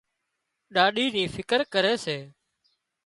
[0.73, 2.17] ڏاڏِي نِي فڪر ڪري سي